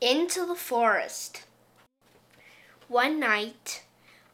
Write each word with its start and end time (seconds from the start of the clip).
into 0.00 0.46
the 0.46 0.54
forest. 0.54 1.42
One 2.88 3.20
night, 3.20 3.84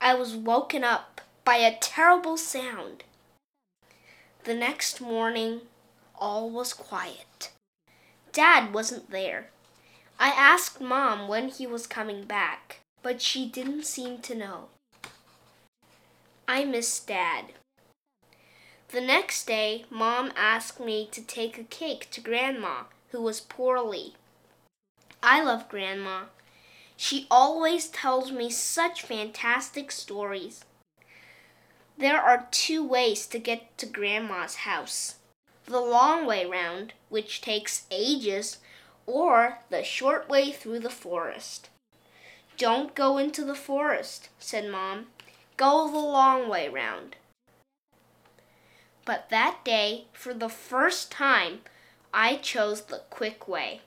I 0.01 0.15
was 0.15 0.35
woken 0.35 0.85
up 0.85 1.21
by 1.45 1.57
a 1.57 1.79
terrible 1.79 2.37
sound. 2.37 3.03
The 4.45 4.55
next 4.55 5.01
morning, 5.01 5.63
all 6.15 6.49
was 6.51 6.73
quiet. 6.73 7.51
Dad 8.33 8.73
wasn't 8.73 9.11
there. 9.11 9.49
I 10.19 10.29
asked 10.29 10.81
Mom 10.81 11.29
when 11.29 11.49
he 11.49 11.67
was 11.67 11.87
coming 11.87 12.25
back, 12.25 12.81
but 13.03 13.21
she 13.21 13.49
didn't 13.49 13.85
seem 13.85 14.19
to 14.19 14.35
know. 14.35 14.69
I 16.49 16.65
miss 16.65 17.01
Dad. 17.01 17.47
The 18.91 19.01
next 19.01 19.47
day, 19.47 19.85
Mom 19.91 20.33
asked 20.37 20.79
me 20.79 21.09
to 21.11 21.21
take 21.21 21.59
a 21.59 21.65
cake 21.65 22.09
to 22.13 22.21
Grandma, 22.21 22.85
who 23.11 23.21
was 23.21 23.41
poorly. 23.41 24.15
I 25.27 25.43
love 25.43 25.69
Grandma. 25.69 26.27
She 26.97 27.27
always 27.33 27.89
tells 27.89 28.31
me 28.31 28.49
such 28.49 29.03
fantastic 29.03 29.91
stories. 29.91 30.65
There 31.99 32.23
are 32.23 32.47
two 32.53 32.87
ways 32.87 33.27
to 33.27 33.41
get 33.41 33.77
to 33.79 33.87
Grandma's 33.87 34.55
house 34.55 35.17
the 35.65 35.81
long 35.81 36.27
way 36.27 36.47
round, 36.47 36.93
which 37.09 37.41
takes 37.41 37.87
ages, 37.91 38.59
or 39.05 39.59
the 39.69 39.83
short 39.83 40.29
way 40.29 40.53
through 40.53 40.79
the 40.79 40.91
forest. 40.91 41.71
Don't 42.57 42.95
go 42.95 43.19
into 43.19 43.45
the 43.45 43.57
forest, 43.57 44.29
said 44.39 44.71
Mom. 44.71 45.07
Go 45.57 45.91
the 45.91 45.99
long 45.99 46.49
way 46.49 46.69
round. 46.69 47.17
But 49.05 49.29
that 49.31 49.65
day, 49.65 50.05
for 50.13 50.33
the 50.33 50.49
first 50.49 51.11
time, 51.11 51.63
I 52.15 52.37
chose 52.37 52.83
the 52.83 53.03
quick 53.11 53.49
way. 53.49 53.81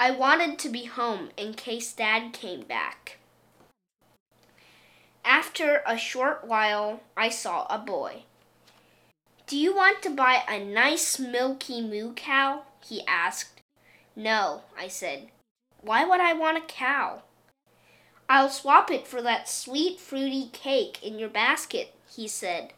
I 0.00 0.10
wanted 0.10 0.58
to 0.60 0.70
be 0.70 0.86
home 0.86 1.28
in 1.36 1.52
case 1.52 1.92
Dad 1.92 2.32
came 2.32 2.62
back. 2.62 3.18
After 5.26 5.82
a 5.86 5.98
short 5.98 6.42
while, 6.46 7.00
I 7.18 7.28
saw 7.28 7.66
a 7.68 7.76
boy. 7.76 8.22
Do 9.46 9.58
you 9.58 9.76
want 9.76 10.00
to 10.00 10.08
buy 10.08 10.42
a 10.48 10.64
nice 10.64 11.18
milky 11.18 11.82
moo 11.82 12.14
cow? 12.14 12.62
he 12.82 13.02
asked. 13.06 13.60
No, 14.16 14.62
I 14.74 14.88
said. 14.88 15.28
Why 15.82 16.06
would 16.06 16.20
I 16.20 16.32
want 16.32 16.56
a 16.56 16.62
cow? 16.62 17.24
I'll 18.26 18.48
swap 18.48 18.90
it 18.90 19.06
for 19.06 19.20
that 19.20 19.50
sweet 19.50 20.00
fruity 20.00 20.48
cake 20.54 20.98
in 21.02 21.18
your 21.18 21.28
basket, 21.28 21.94
he 22.10 22.26
said. 22.26 22.72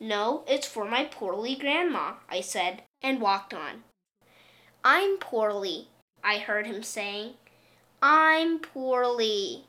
No, 0.00 0.42
it's 0.48 0.66
for 0.66 0.84
my 0.84 1.04
poorly 1.04 1.54
grandma, 1.54 2.14
I 2.28 2.40
said, 2.40 2.82
and 3.00 3.20
walked 3.20 3.54
on. 3.54 3.84
I'm 4.82 5.18
poorly, 5.18 5.86
I 6.22 6.38
heard 6.38 6.66
him 6.66 6.82
saying. 6.82 7.34
I'm 8.02 8.58
poorly. 8.58 9.64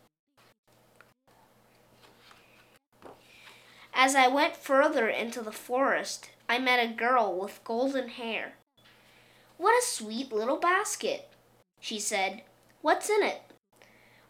As 3.93 4.15
I 4.15 4.27
went 4.27 4.55
further 4.55 5.07
into 5.07 5.41
the 5.41 5.51
forest, 5.51 6.29
I 6.47 6.59
met 6.59 6.83
a 6.83 6.93
girl 6.93 7.39
with 7.39 7.63
golden 7.63 8.09
hair. 8.09 8.53
What 9.57 9.77
a 9.77 9.85
sweet 9.85 10.31
little 10.31 10.57
basket, 10.57 11.29
she 11.79 11.99
said. 11.99 12.41
What's 12.81 13.09
in 13.09 13.21
it? 13.21 13.41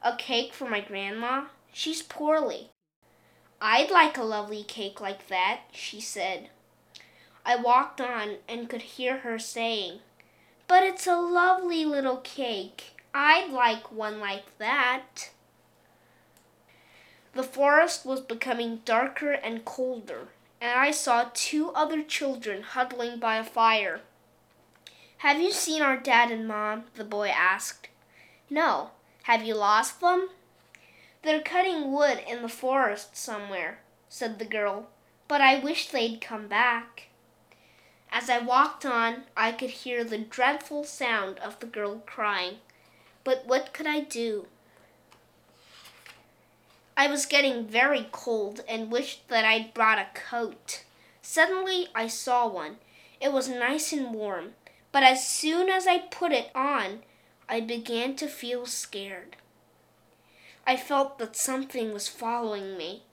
A 0.02 0.16
cake 0.16 0.54
for 0.54 0.68
my 0.68 0.82
grandma. 0.82 1.46
She's 1.72 2.02
poorly. 2.02 2.70
I'd 3.62 3.92
like 3.92 4.18
a 4.18 4.24
lovely 4.24 4.64
cake 4.64 5.00
like 5.00 5.28
that, 5.28 5.62
she 5.72 6.02
said. 6.02 6.50
I 7.46 7.56
walked 7.56 8.02
on 8.02 8.38
and 8.50 8.68
could 8.68 8.82
hear 8.82 9.20
her 9.20 9.40
saying, 9.40 10.00
but 10.72 10.84
it's 10.84 11.06
a 11.06 11.18
lovely 11.18 11.84
little 11.84 12.16
cake. 12.16 12.94
I'd 13.14 13.52
like 13.52 13.92
one 13.92 14.22
like 14.22 14.58
that. 14.58 15.32
The 17.34 17.44
forest 17.44 18.06
was 18.06 18.22
becoming 18.22 18.80
darker 18.86 19.34
and 19.34 19.66
colder, 19.66 20.30
and 20.62 20.80
I 20.80 20.92
saw 20.92 21.30
two 21.34 21.72
other 21.72 22.02
children 22.02 22.64
huddling 22.64 23.20
by 23.20 23.36
a 23.36 23.44
fire. 23.44 24.00
Have 25.18 25.42
you 25.42 25.52
seen 25.52 25.82
our 25.82 25.98
dad 25.98 26.32
and 26.32 26.48
mom? 26.48 26.86
the 26.96 27.04
boy 27.04 27.28
asked. 27.28 27.90
No. 28.50 28.92
Have 29.24 29.44
you 29.44 29.56
lost 29.56 30.00
them? 30.00 30.30
They're 31.24 31.42
cutting 31.42 31.92
wood 31.92 32.24
in 32.26 32.42
the 32.42 32.48
forest 32.48 33.18
somewhere, 33.18 33.80
said 34.08 34.40
the 34.40 34.46
girl, 34.46 34.88
but 35.28 35.42
I 35.42 35.60
wish 35.60 35.90
they'd 35.90 36.22
come 36.22 36.48
back. 36.48 37.10
As 38.12 38.30
I 38.30 38.40
walked 38.40 38.86
on, 38.86 39.24
I 39.38 39.52
could 39.52 39.70
hear 39.70 40.04
the 40.04 40.18
dreadful 40.18 40.84
sound 40.84 41.40
of 41.40 41.60
the 41.60 41.66
girl 41.66 42.04
crying. 42.06 42.58
But 43.24 43.46
what 43.46 43.74
could 43.74 43.88
I 43.88 44.02
do? 44.02 44.48
I 46.98 47.08
was 47.08 47.26
getting 47.26 47.66
very 47.66 48.08
cold 48.12 48.62
and 48.68 48.92
wished 48.92 49.28
that 49.30 49.46
I'd 49.46 49.74
brought 49.74 49.98
a 49.98 50.08
coat. 50.14 50.84
Suddenly 51.22 51.88
I 51.96 52.08
saw 52.08 52.48
one. 52.48 52.78
It 53.22 53.32
was 53.32 53.48
nice 53.48 53.94
and 53.94 54.14
warm, 54.14 54.54
but 54.92 55.04
as 55.04 55.28
soon 55.28 55.70
as 55.70 55.88
I 55.88 56.00
put 56.00 56.32
it 56.32 56.52
on, 56.54 57.04
I 57.48 57.62
began 57.62 58.16
to 58.18 58.28
feel 58.28 58.66
scared. 58.66 59.38
I 60.68 60.76
felt 60.76 61.18
that 61.20 61.36
something 61.36 61.94
was 61.94 62.08
following 62.08 62.78
me. 62.78 63.04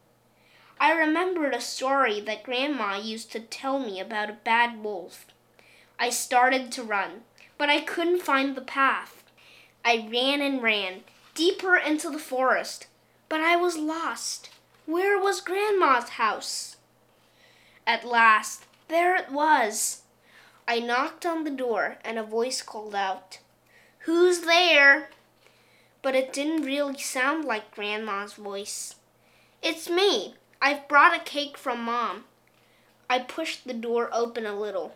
I 0.80 0.92
remembered 0.92 1.54
a 1.54 1.60
story 1.60 2.20
that 2.20 2.44
Grandma 2.44 2.98
used 2.98 3.32
to 3.32 3.40
tell 3.40 3.78
me 3.78 3.98
about 3.98 4.30
a 4.30 4.38
bad 4.44 4.82
wolf. 4.82 5.26
I 5.98 6.10
started 6.10 6.70
to 6.72 6.84
run, 6.84 7.22
but 7.56 7.68
I 7.68 7.80
couldn't 7.80 8.22
find 8.22 8.54
the 8.54 8.60
path. 8.60 9.24
I 9.84 10.08
ran 10.10 10.40
and 10.40 10.62
ran, 10.62 11.02
deeper 11.34 11.76
into 11.76 12.10
the 12.10 12.18
forest, 12.18 12.86
but 13.28 13.40
I 13.40 13.56
was 13.56 13.76
lost. 13.76 14.50
Where 14.86 15.18
was 15.18 15.40
Grandma's 15.40 16.10
house? 16.10 16.76
At 17.86 18.04
last, 18.04 18.64
there 18.86 19.16
it 19.16 19.32
was. 19.32 20.02
I 20.68 20.78
knocked 20.78 21.26
on 21.26 21.44
the 21.44 21.50
door, 21.50 21.98
and 22.04 22.18
a 22.18 22.22
voice 22.22 22.62
called 22.62 22.94
out, 22.94 23.38
Who's 24.00 24.40
there? 24.42 25.10
But 26.02 26.14
it 26.14 26.32
didn't 26.32 26.62
really 26.62 26.98
sound 26.98 27.44
like 27.44 27.74
Grandma's 27.74 28.34
voice. 28.34 28.94
It's 29.62 29.90
me, 29.90 30.34
I've 30.60 30.88
brought 30.88 31.16
a 31.16 31.20
cake 31.20 31.56
from 31.56 31.84
Mom. 31.84 32.24
I 33.08 33.20
pushed 33.20 33.66
the 33.66 33.74
door 33.74 34.10
open 34.12 34.44
a 34.44 34.58
little. 34.58 34.94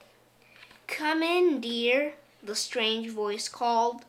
Come 0.89 1.23
in, 1.23 1.61
dear, 1.61 2.15
the 2.43 2.57
strange 2.57 3.11
voice 3.11 3.49
called. 3.49 4.05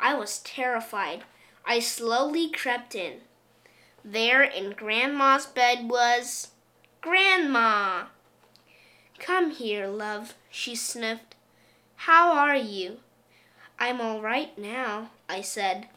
I 0.00 0.14
was 0.14 0.38
terrified. 0.38 1.24
I 1.66 1.80
slowly 1.80 2.50
crept 2.50 2.94
in. 2.94 3.20
There 4.04 4.42
in 4.42 4.70
Grandma's 4.70 5.44
bed 5.44 5.90
was 5.90 6.48
Grandma. 7.02 8.06
Come 9.18 9.50
here, 9.50 9.86
love, 9.88 10.34
she 10.50 10.74
sniffed. 10.74 11.34
How 11.96 12.32
are 12.32 12.56
you? 12.56 12.98
I'm 13.78 14.00
all 14.00 14.22
right 14.22 14.56
now, 14.56 15.10
I 15.28 15.42
said. 15.42 15.88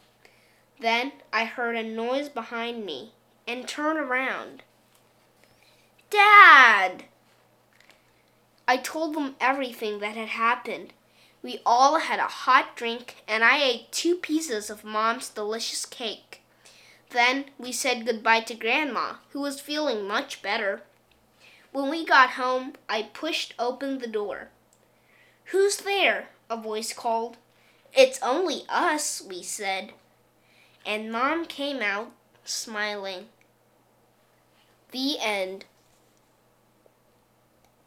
Then 0.78 1.12
I 1.32 1.46
heard 1.46 1.76
a 1.76 1.82
noise 1.82 2.28
behind 2.28 2.84
me 2.84 3.12
and 3.46 3.66
turned 3.66 3.98
around. 3.98 4.62
Dad! 6.12 7.04
I 8.68 8.76
told 8.76 9.14
them 9.14 9.34
everything 9.40 10.00
that 10.00 10.14
had 10.14 10.28
happened. 10.28 10.92
We 11.42 11.60
all 11.64 12.00
had 12.00 12.18
a 12.18 12.24
hot 12.24 12.76
drink, 12.76 13.16
and 13.26 13.42
I 13.42 13.62
ate 13.62 13.92
two 13.92 14.16
pieces 14.16 14.68
of 14.68 14.84
Mom's 14.84 15.30
delicious 15.30 15.86
cake. 15.86 16.42
Then 17.10 17.46
we 17.58 17.72
said 17.72 18.06
goodbye 18.06 18.40
to 18.40 18.54
Grandma, 18.54 19.14
who 19.30 19.40
was 19.40 19.60
feeling 19.60 20.06
much 20.06 20.42
better. 20.42 20.82
When 21.72 21.88
we 21.88 22.04
got 22.04 22.30
home, 22.30 22.74
I 22.90 23.04
pushed 23.04 23.54
open 23.58 23.98
the 23.98 24.06
door. 24.06 24.48
Who's 25.46 25.78
there? 25.78 26.28
a 26.50 26.56
voice 26.58 26.92
called. 26.92 27.38
It's 27.94 28.22
only 28.22 28.64
us, 28.68 29.22
we 29.26 29.42
said. 29.42 29.92
And 30.84 31.10
Mom 31.10 31.46
came 31.46 31.80
out, 31.80 32.12
smiling. 32.44 33.28
The 34.90 35.18
end. 35.18 35.64